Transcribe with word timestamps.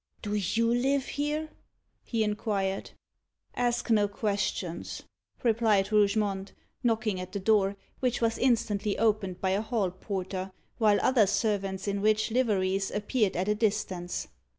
"Do 0.23 0.33
you 0.33 0.73
live 0.73 1.05
here?" 1.09 1.49
he 2.03 2.23
inquired. 2.23 2.89
"Ask 3.55 3.91
no 3.91 4.07
questions," 4.07 5.03
replied 5.43 5.91
Rougemont, 5.91 6.53
knocking 6.81 7.19
at 7.19 7.33
the 7.33 7.39
door, 7.39 7.75
which 7.99 8.19
was 8.19 8.39
instantly 8.39 8.97
opened 8.97 9.39
by 9.41 9.51
a 9.51 9.61
hall 9.61 9.91
porter, 9.91 10.53
while 10.79 10.97
other 11.01 11.27
servants 11.27 11.87
in 11.87 12.01
rich 12.01 12.31
liveries 12.31 12.89
appeared 12.89 13.35
at 13.35 13.47
a 13.47 13.53
distance. 13.53 14.27